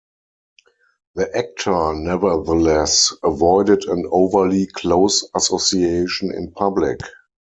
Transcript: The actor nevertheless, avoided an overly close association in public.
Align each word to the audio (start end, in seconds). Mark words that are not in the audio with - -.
The 1.13 1.29
actor 1.37 1.93
nevertheless, 1.93 3.13
avoided 3.21 3.83
an 3.83 4.07
overly 4.09 4.65
close 4.65 5.29
association 5.35 6.33
in 6.33 6.53
public. 6.53 7.01